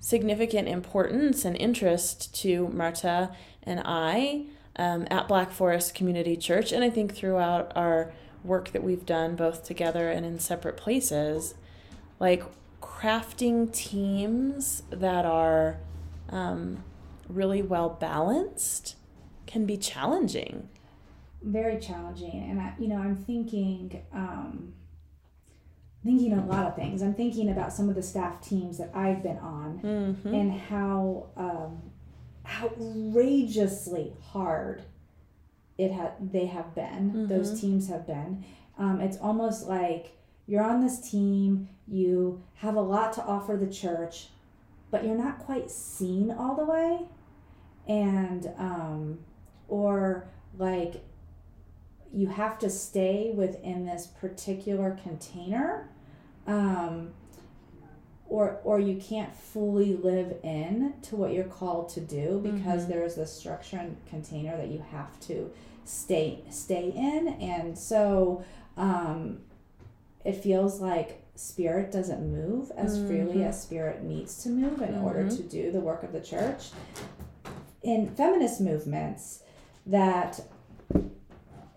[0.00, 3.30] significant importance and interest to Marta
[3.62, 4.44] and I
[4.76, 9.36] um, at Black Forest Community Church, and I think throughout our work that we've done
[9.36, 11.54] both together and in separate places,
[12.18, 12.42] like
[12.80, 15.76] crafting teams that are
[16.30, 16.82] um,
[17.28, 18.96] really well balanced
[19.46, 20.68] can be challenging.
[21.42, 24.02] Very challenging, and I, you know, I'm thinking.
[24.12, 24.74] Um,
[26.02, 27.02] thinking a lot of things.
[27.02, 30.34] I'm thinking about some of the staff teams that I've been on Mm-hmm.
[30.34, 31.82] and how um,
[32.62, 34.82] outrageously hard
[35.76, 37.26] it ha- they have been.
[37.28, 37.60] Those Mhm.
[37.60, 38.44] teams have been.
[38.78, 41.68] Um, it's almost like you're on this team.
[41.86, 44.30] You have a lot to offer the church,
[44.90, 47.08] but you're not quite seen all the way,
[47.86, 49.18] and um,
[49.68, 51.02] or like
[52.12, 55.88] you have to stay within this particular container
[56.46, 57.10] um,
[58.28, 62.88] or or you can't fully live in to what you're called to do because Mhm.
[62.88, 65.50] there's this structure and container that you have to
[65.84, 68.42] stay stay in and so
[68.76, 69.38] um,
[70.24, 73.46] it feels like spirit doesn't move as freely Mhm.
[73.48, 75.36] as spirit needs to move in order Mhm.
[75.36, 76.70] to do the work of the church
[77.82, 79.42] in feminist movements
[79.86, 80.40] that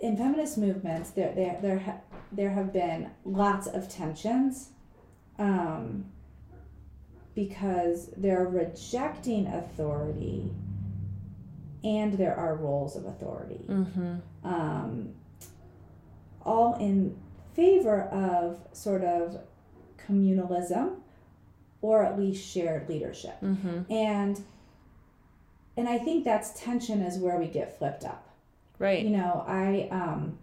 [0.03, 4.69] in feminist movements there there there ha- there have been lots of tensions
[5.39, 6.05] um,
[7.35, 10.51] because they're rejecting authority
[11.83, 14.15] and there are roles of authority Mm-hmm.
[14.43, 15.09] um,
[16.45, 17.15] all in
[17.55, 19.37] favor of sort of
[20.07, 20.95] communalism
[21.81, 23.91] or at least shared leadership Mm-hmm.
[23.91, 24.41] and
[25.77, 28.22] and i think that's tension is where we get flipped up
[28.79, 29.03] Right.
[29.03, 30.37] you know i um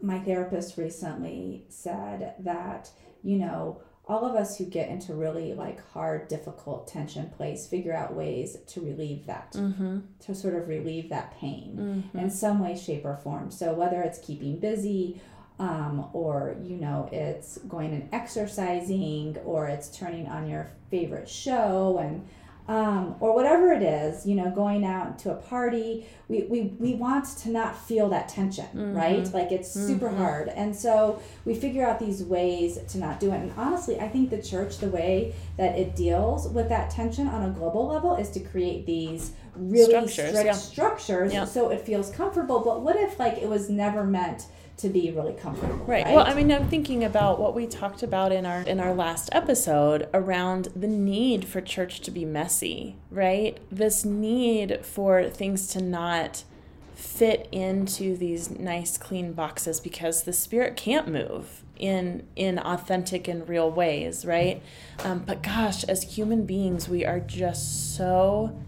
[0.00, 2.90] my therapist recently said that
[3.22, 7.94] you know all of us who get into really like hard difficult tension place figure
[7.94, 10.00] out ways to relieve that Mm-hmm.
[10.20, 11.76] to sort of relieve that pain
[12.12, 12.18] Mm-hmm.
[12.18, 15.20] in some way shape or form so whether it's keeping busy
[15.58, 21.98] um, or you know it's going and exercising or it's turning on your favorite show
[21.98, 22.26] and
[22.66, 26.94] um, or whatever it is you know going out to a party we, we, we
[26.94, 30.16] want to not feel that tension right like it's super Mhm.
[30.16, 34.08] hard and so we figure out these ways to not do it and honestly i
[34.08, 38.14] think the church the way that it deals with that tension on a global level
[38.16, 40.52] is to create these really Structures, strict yeah.
[40.52, 41.44] structures Yeah.
[41.44, 45.34] so it feels comfortable but what if like it was never meant to be really
[45.34, 46.06] comfortable Right.
[46.06, 49.28] Well, I mean, I'm thinking about what we talked about in our in our last
[49.32, 53.58] episode around the need for church to be messy, right?
[53.70, 56.44] This need for things to not
[56.94, 63.48] fit into these nice clean boxes because the spirit can't move in in authentic and
[63.48, 64.62] real ways, right?
[65.00, 68.58] Um, but gosh, as human beings, we are just so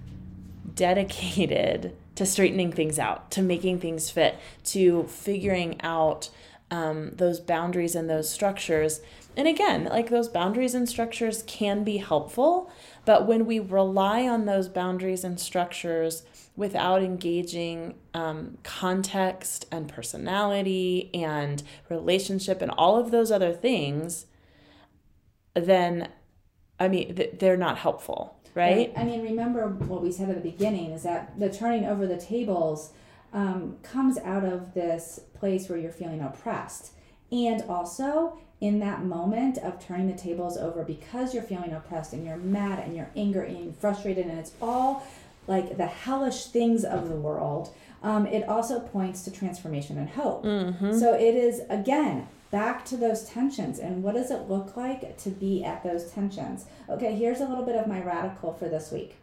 [0.74, 6.28] dedicated to straightening things out, to making things fit, to figuring out
[6.70, 9.00] um, those boundaries and those structures.
[9.36, 12.70] And again, like those boundaries and structures can be helpful,
[13.04, 16.24] but when we rely on those boundaries and structures
[16.56, 24.26] without engaging um, context and personality and relationship and all of those other things,
[25.54, 26.08] then
[26.78, 28.92] I mean, th- they're not helpful, right?
[28.96, 32.16] I mean, remember what we said at the beginning is that the turning over the
[32.16, 32.92] tables
[33.32, 36.92] um, comes out of this place where you're feeling oppressed.
[37.30, 42.24] And also, in that moment of turning the tables over, because you're feeling oppressed and
[42.24, 45.06] you're mad and you're angry and you're frustrated, and it's all
[45.46, 50.44] like the hellish things of the world, um, it also points to transformation and hope.
[50.44, 50.98] Mm-hmm.
[50.98, 53.78] So it is, again, back to those tensions.
[53.78, 56.66] And what does it look like to be at those tensions?
[56.88, 59.16] Okay, here's a little bit of my radical for this week.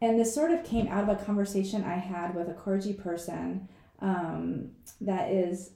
[0.00, 3.68] And this sort of came out of a conversation I had with a clergy person
[4.00, 4.70] um,
[5.00, 5.70] that is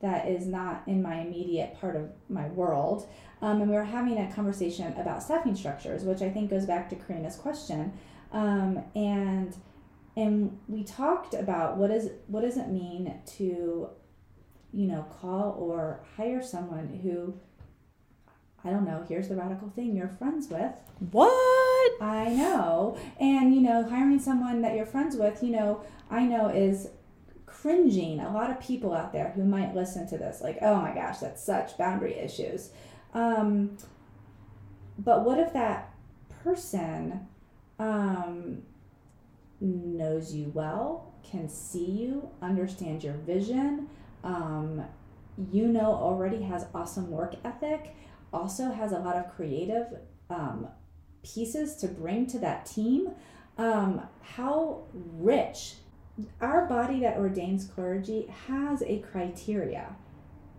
[0.00, 3.08] that is not in my immediate part of my world.
[3.42, 6.88] Um, and we were having a conversation about staffing structures, which I think goes back
[6.90, 7.92] to Karina's question.
[8.32, 9.56] Um, and
[10.16, 13.90] and we talked about what is what does it mean to
[14.72, 17.34] you know call or hire someone who
[18.64, 20.72] I don't know, here's the radical thing you're friends with.
[21.12, 22.02] What?
[22.02, 22.98] I know.
[23.20, 26.88] And, you know, hiring someone that you're friends with, you know, I know is
[27.46, 28.18] cringing.
[28.20, 31.18] A lot of people out there who might listen to this, like, oh my gosh,
[31.18, 32.70] that's such boundary issues.
[33.14, 33.78] Um,
[34.98, 35.94] but what if that
[36.42, 37.28] person
[37.78, 38.62] um,
[39.60, 43.88] knows you well, can see you, understand your vision,
[44.28, 44.84] um,
[45.50, 47.94] you know already has awesome work ethic,
[48.32, 49.86] also has a lot of creative
[50.28, 50.68] um,
[51.22, 53.10] pieces to bring to that team,
[53.56, 55.76] um, how rich
[56.40, 59.94] our body that ordains clergy has a criteria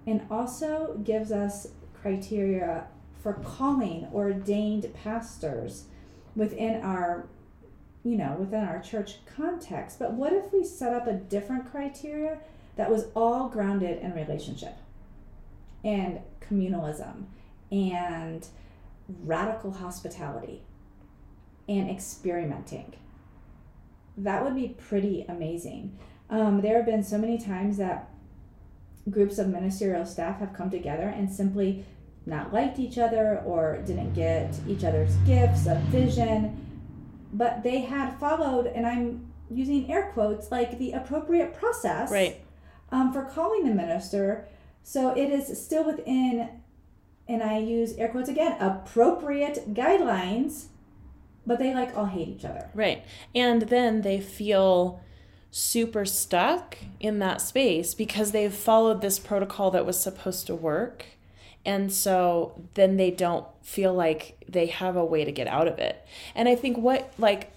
[0.08, 1.68] and also gives us
[2.02, 2.88] criteria
[3.22, 5.86] for calling ordained pastors
[6.36, 7.28] within our
[8.04, 10.00] you know within our church context.
[10.00, 12.40] But what if we set up a different criteria
[12.80, 14.76] that was all grounded in relationship
[15.84, 17.26] and communalism
[17.72, 18.48] and
[19.24, 20.64] radical hospitality
[21.68, 22.94] and experimenting
[24.18, 25.98] that would be pretty amazing
[26.30, 28.10] um, there have been so many times that
[29.10, 31.86] groups of ministerial staff have come together and simply
[32.26, 36.66] not liked each other or didn't get each other's gifts of vision,
[37.34, 42.42] but they had followed, and I'm using air quotes, like the appropriate process right.
[42.92, 44.48] Um, for calling the minister.
[44.84, 46.50] So it is still within,
[47.28, 50.66] and I use air quotes again, appropriate guidelines,
[51.46, 52.70] but they like all hate each other.
[52.74, 53.04] Right.
[53.36, 55.02] And then they feel
[55.52, 61.06] super stuck in that space because they've followed this protocol that was supposed to work
[61.66, 65.80] and so then they don't feel like they have a way to get out of
[65.80, 67.52] it and i think what like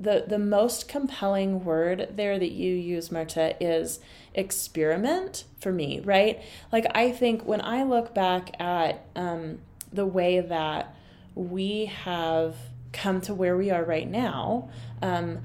[0.00, 4.00] the the most compelling word there that you use marta is
[4.34, 6.40] experiment for me right?
[6.72, 9.58] Like i think when i look back at um,
[9.92, 10.94] the way that
[11.34, 12.56] we have
[12.92, 14.68] come to where we are right now
[15.02, 15.40] um,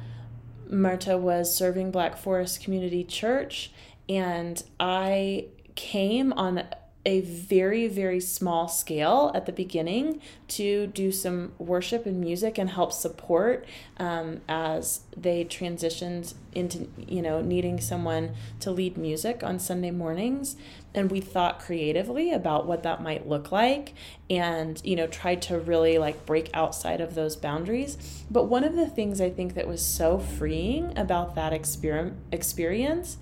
[0.70, 3.72] marta was serving black forest community church
[4.08, 5.46] and i
[5.76, 6.64] came on
[7.06, 12.72] a very, very small scale at the beginning to do some worship and music and
[12.72, 13.66] help support
[13.98, 20.56] um, as they transitioned into, you know, needing someone to lead music on Sunday mornings.
[20.96, 23.94] And we thought creatively about what that might look like
[24.30, 28.24] and, you know, tried to really like break outside of those boundaries.
[28.32, 33.18] But one of the things I think that was so freeing about that exper- experience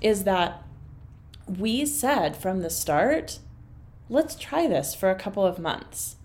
[0.00, 0.62] is that
[1.46, 3.38] we said from the start,
[4.08, 6.16] let's try this for a couple of months.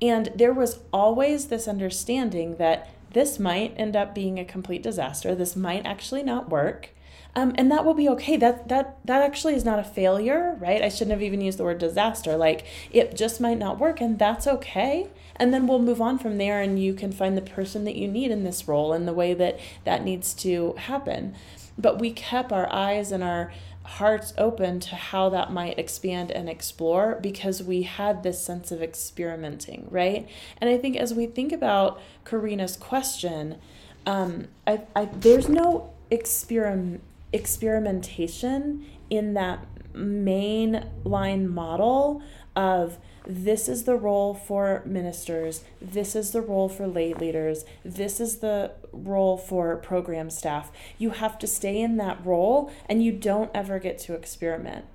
[0.00, 5.34] And there was always this understanding that this might end up being a complete disaster.
[5.34, 6.90] This might actually not work.
[7.34, 8.36] Um, and that will be okay.
[8.36, 10.82] That that that actually is not a failure, right?
[10.82, 12.36] I shouldn't have even used the word disaster.
[12.36, 15.08] Like it just might not work, and that's okay.
[15.36, 18.08] And then we'll move on from there, and you can find the person that you
[18.08, 21.34] need in this role and the way that that needs to happen.
[21.76, 23.52] But we kept our eyes and our
[23.88, 28.82] hearts open to how that might expand and explore because we had this sense of
[28.82, 30.28] experimenting, right?
[30.60, 33.56] And I think as we think about Karina's question,
[34.04, 42.22] um, I, I, there's no experiment experimentation in that main line model
[42.56, 42.96] of
[43.28, 48.38] this is the role for ministers, this is the role for lay leaders, this is
[48.38, 50.72] the role for program staff.
[50.96, 54.86] You have to stay in that role and you don't ever get to experiment.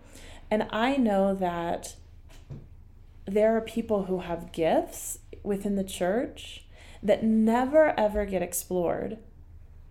[0.49, 1.95] And I know that
[3.25, 6.65] there are people who have gifts within the church
[7.03, 9.17] that never ever get explored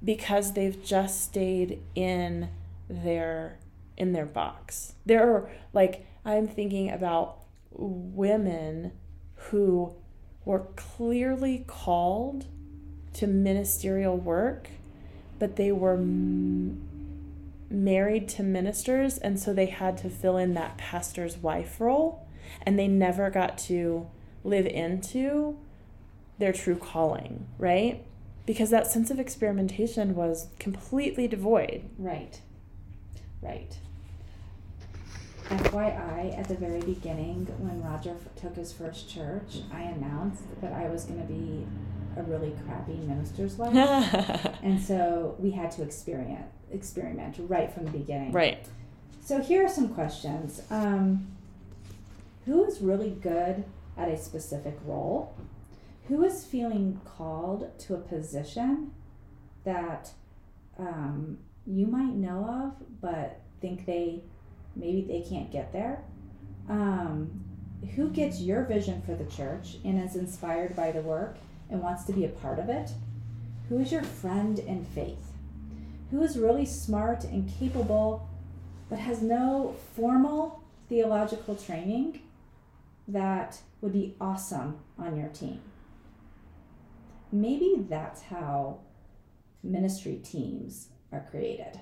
[0.05, 2.49] because they've just stayed in
[2.89, 3.59] their
[3.97, 4.95] in their box.
[5.07, 7.42] There are like I'm thinking about
[7.75, 8.93] women
[9.35, 9.95] who
[10.45, 12.47] were clearly called
[13.15, 14.71] to ministerial work,
[15.39, 16.89] but they were m-
[17.71, 22.27] married to ministers, and so they had to fill in that pastor's wife role,
[22.63, 24.07] and they never got to
[24.45, 25.59] live into
[26.39, 28.05] their true calling, right?
[28.47, 31.89] Because that sense of experimentation was completely devoid.
[31.97, 32.41] Right.
[33.41, 33.77] Right.
[35.49, 40.73] FYI, at the very beginning, when Roger f- took his first church, I announced that
[40.73, 41.67] I was going to be
[42.17, 43.75] a really crappy minister's wife,
[44.63, 48.33] and so we had to experiment experiment right from the beginning.
[48.33, 48.67] right.
[49.25, 50.63] So here are some questions.
[50.71, 51.29] Um,
[52.45, 53.65] who is really good
[53.97, 55.35] at a specific role?
[56.09, 58.91] Who is feeling called to a position
[59.65, 60.11] that
[60.79, 64.23] um, you might know of, but think they
[64.77, 66.05] maybe they can't get there?
[66.69, 67.45] Um,
[67.95, 71.37] who gets your vision for the church and is inspired by the work
[71.71, 72.91] and wants to be a part of it?
[73.69, 75.33] Who is your friend in faith?
[76.11, 78.29] Who is really smart and capable
[78.89, 82.21] but has no formal theological training
[83.09, 85.61] that would be awesome on your team?
[87.33, 88.81] Maybe that's how
[89.63, 91.81] ministry teams are created.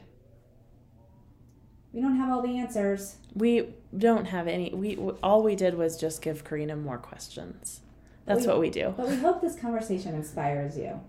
[1.92, 3.16] We don't have all the answers.
[3.34, 4.72] We don't have any.
[4.72, 7.80] We all we did was just give Karina more questions.
[8.26, 8.94] That's we, what we do.
[8.96, 11.00] But we hope this conversation inspires you.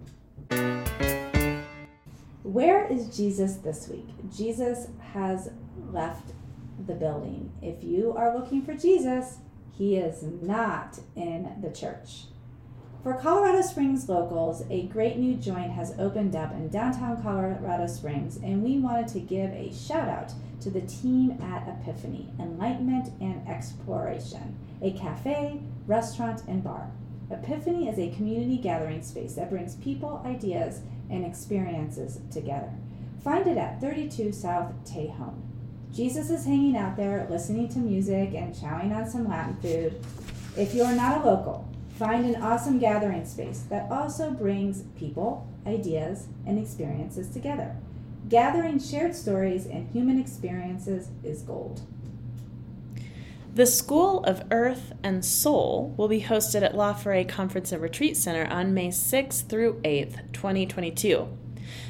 [2.44, 4.08] Where is Jesus this week?
[4.36, 5.52] Jesus has
[5.92, 6.34] left
[6.88, 7.52] the building.
[7.62, 9.38] If you are looking for Jesus,
[9.72, 12.24] he is not in the church.
[13.04, 18.38] For Colorado Springs locals, a great new joint has opened up in downtown Colorado Springs,
[18.38, 23.48] and we wanted to give a shout out to the team at Epiphany Enlightenment and
[23.48, 26.92] Exploration, a cafe, restaurant, and bar.
[27.32, 32.72] Epiphany is a community gathering space that brings people, ideas, and experiences together.
[33.24, 35.42] Find it at 32 South Tejon.
[35.92, 40.06] Jesus is hanging out there listening to music and chowing on some Latin food.
[40.56, 41.71] If you are not a local,
[42.02, 47.76] find an awesome gathering space that also brings people, ideas, and experiences together.
[48.28, 51.82] Gathering shared stories and human experiences is gold.
[53.54, 58.18] The School of Earth and Soul will be hosted at La Forêt Conference and Retreat
[58.18, 61.28] Center on May 6th through 8th, 2022.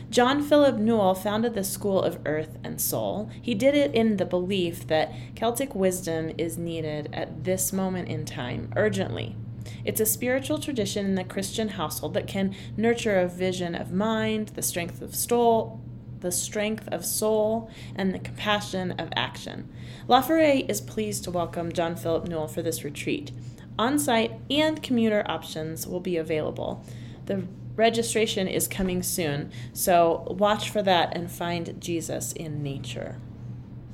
[0.09, 3.30] John Philip Newell founded the School of Earth and Soul.
[3.41, 8.26] He did it in the belief that Celtic wisdom is needed at this moment in
[8.26, 9.38] time, urgently.
[9.84, 14.49] It's a spiritual tradition in the Christian household that can nurture a vision of mind,
[14.49, 15.82] the strength of soul,
[16.20, 19.70] the strength of soul, and the compassion of action.
[20.07, 23.32] La Forêt is pleased to welcome John Philip Newell for this retreat.
[23.78, 26.86] On site and commuter options will be available.
[27.26, 33.18] The registration is coming soon, so watch for that and find Jesus in nature.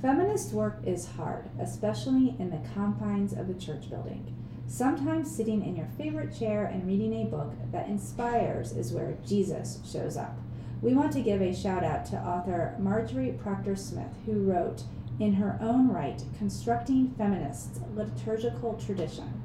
[0.01, 4.36] Feminist work is hard, especially in the confines of a church building.
[4.68, 9.80] Sometimes sitting in your favorite chair and reading a book that inspires is where Jesus
[9.89, 10.38] shows up.
[10.82, 14.84] We want to give a shout out to author Marjorie Procter Smith, who wrote,
[15.20, 19.41] in her own rite, Constructing Feminists Liturgical Tradition.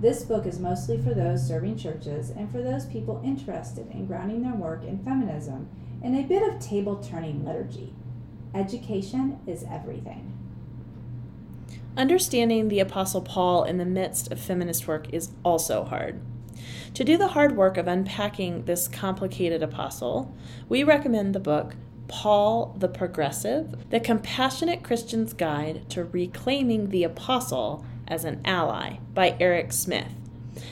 [0.00, 4.42] This book is mostly for those serving churches and for those people interested in grounding
[4.42, 5.68] their work in feminism
[6.02, 7.92] in a bit of table turning liturgy.
[8.54, 10.31] Education is everything.
[11.94, 16.22] Understanding the Apostle Paul in the midst of feminist work is also hard.
[16.94, 20.34] To do the hard work of unpacking this complicated apostle,
[20.70, 21.76] we recommend the book
[22.08, 29.36] Paul the Progressive The Compassionate Christian's Guide to Reclaiming the Apostle as an Ally by
[29.38, 30.12] Eric Smith,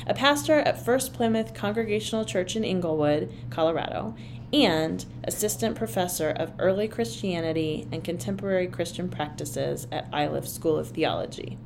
[0.06, 4.14] a pastor at First Plymouth Congregational Church in Englewood, Colorado,
[4.52, 11.58] and assistant professor of early Christianity and contemporary Christian practices at Iliff School of Theology.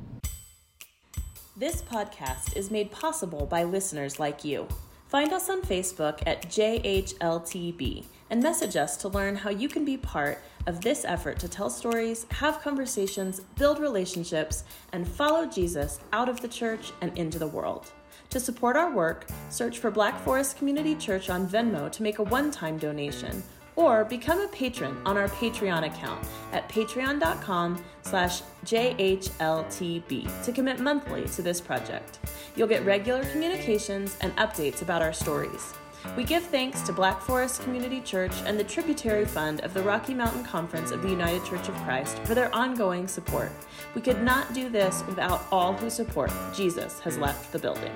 [1.57, 4.67] This podcast is made possible by listeners like you.
[5.07, 9.97] Find us on Facebook at JHLTB and message us to learn how you can be
[9.97, 16.27] part of this effort to tell stories, have conversations, build relationships, and follow Jesus out
[16.27, 17.91] of the church and into the world.
[18.29, 22.23] To support our work, search for Black Forest Community Church on Venmo to make a
[22.23, 23.43] one time donation
[23.75, 31.25] or become a patron on our Patreon account at patreon.com slash jhltb to commit monthly
[31.25, 32.19] to this project.
[32.55, 35.73] You'll get regular communications and updates about our stories.
[36.15, 40.13] We give thanks to Black Forest Community Church and the Tributary Fund of the Rocky
[40.13, 43.51] Mountain Conference of the United Church of Christ for their ongoing support.
[43.95, 46.31] We could not do this without all who support.
[46.55, 47.91] Jesus has left the building.